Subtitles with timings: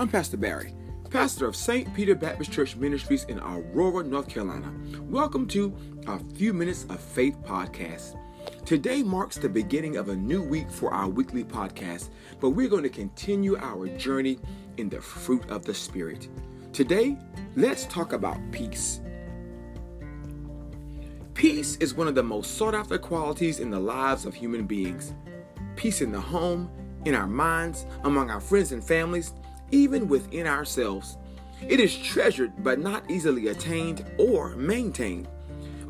[0.00, 0.72] I'm Pastor Barry,
[1.10, 1.92] pastor of St.
[1.92, 4.72] Peter Baptist Church Ministries in Aurora, North Carolina.
[5.00, 8.16] Welcome to a Few Minutes of Faith podcast.
[8.64, 12.84] Today marks the beginning of a new week for our weekly podcast, but we're going
[12.84, 14.38] to continue our journey
[14.76, 16.28] in the fruit of the Spirit.
[16.72, 17.18] Today,
[17.56, 19.00] let's talk about peace.
[21.34, 25.12] Peace is one of the most sought after qualities in the lives of human beings.
[25.74, 26.70] Peace in the home,
[27.04, 29.32] in our minds, among our friends and families,
[29.70, 31.16] even within ourselves.
[31.66, 35.28] It is treasured but not easily attained or maintained.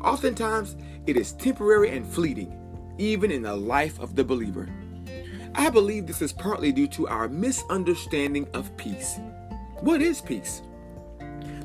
[0.03, 0.75] Oftentimes,
[1.05, 2.57] it is temporary and fleeting,
[2.97, 4.69] even in the life of the believer.
[5.55, 9.19] I believe this is partly due to our misunderstanding of peace.
[9.81, 10.61] What is peace?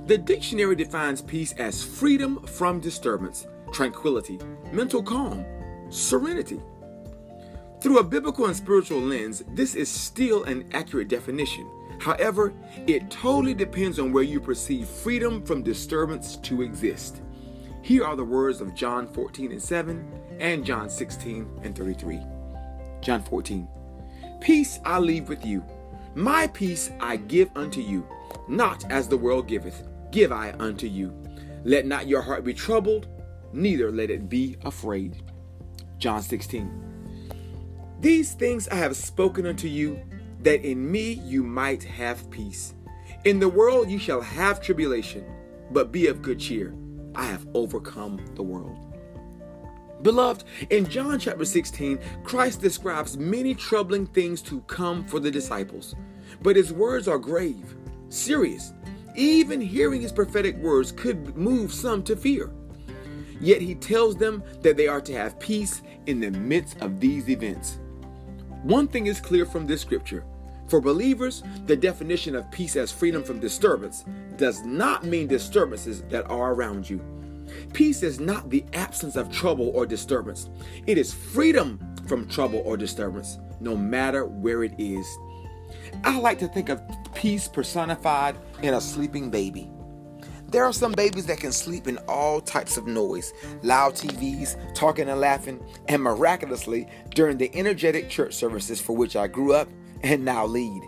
[0.06, 4.38] The dictionary defines peace as freedom from disturbance, tranquility,
[4.72, 5.44] mental calm,
[5.90, 6.60] serenity.
[7.84, 11.68] Through a biblical and spiritual lens, this is still an accurate definition.
[12.00, 12.54] However,
[12.86, 17.20] it totally depends on where you perceive freedom from disturbance to exist.
[17.82, 22.22] Here are the words of John 14 and 7 and John 16 and 33.
[23.02, 23.68] John 14.
[24.40, 25.62] Peace I leave with you.
[26.14, 28.08] My peace I give unto you.
[28.48, 31.14] Not as the world giveth, give I unto you.
[31.64, 33.08] Let not your heart be troubled,
[33.52, 35.22] neither let it be afraid.
[35.98, 36.92] John 16.
[38.04, 39.98] These things I have spoken unto you
[40.40, 42.74] that in me you might have peace.
[43.24, 45.24] In the world you shall have tribulation,
[45.70, 46.74] but be of good cheer.
[47.14, 48.76] I have overcome the world.
[50.02, 55.94] Beloved, in John chapter 16, Christ describes many troubling things to come for the disciples,
[56.42, 57.74] but his words are grave,
[58.10, 58.74] serious.
[59.16, 62.50] Even hearing his prophetic words could move some to fear.
[63.40, 67.30] Yet he tells them that they are to have peace in the midst of these
[67.30, 67.78] events.
[68.64, 70.24] One thing is clear from this scripture
[70.68, 74.06] for believers, the definition of peace as freedom from disturbance
[74.38, 76.98] does not mean disturbances that are around you.
[77.74, 80.48] Peace is not the absence of trouble or disturbance,
[80.86, 85.06] it is freedom from trouble or disturbance, no matter where it is.
[86.02, 86.80] I like to think of
[87.14, 89.70] peace personified in a sleeping baby.
[90.54, 93.34] There are some babies that can sleep in all types of noise,
[93.64, 99.26] loud TVs, talking and laughing, and miraculously, during the energetic church services for which I
[99.26, 99.68] grew up,
[100.04, 100.80] and now lead.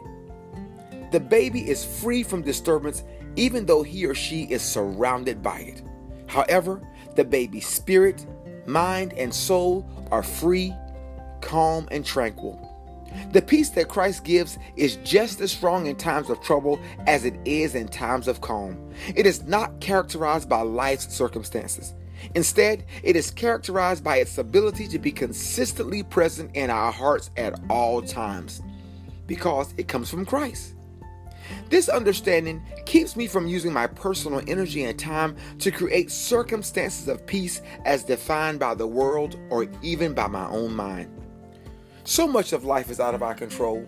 [1.10, 3.02] The baby is free from disturbance
[3.34, 5.82] even though he or she is surrounded by it.
[6.28, 6.80] However,
[7.16, 8.24] the baby's spirit,
[8.66, 10.72] mind, and soul are free,
[11.40, 12.65] calm, and tranquil.
[13.32, 17.34] The peace that Christ gives is just as strong in times of trouble as it
[17.44, 18.92] is in times of calm.
[19.14, 21.94] It is not characterized by life's circumstances.
[22.34, 27.60] Instead, it is characterized by its ability to be consistently present in our hearts at
[27.68, 28.62] all times
[29.26, 30.74] because it comes from Christ.
[31.68, 37.26] This understanding keeps me from using my personal energy and time to create circumstances of
[37.26, 41.10] peace as defined by the world or even by my own mind.
[42.06, 43.84] So much of life is out of our control,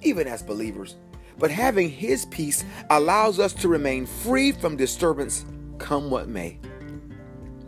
[0.00, 0.94] even as believers,
[1.36, 5.44] but having His peace allows us to remain free from disturbance,
[5.78, 6.60] come what may.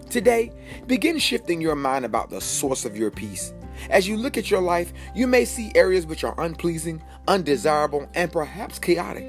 [0.09, 0.53] Today,
[0.87, 3.53] begin shifting your mind about the source of your peace.
[3.91, 8.31] As you look at your life, you may see areas which are unpleasing, undesirable, and
[8.31, 9.27] perhaps chaotic.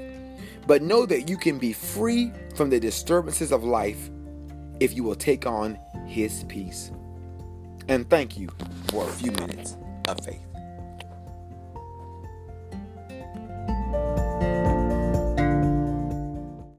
[0.68, 4.08] But know that you can be free from the disturbances of life
[4.78, 5.76] if you will take on
[6.06, 6.92] His peace.
[7.88, 8.50] And thank you
[8.86, 9.76] for a few minutes
[10.06, 10.49] of faith.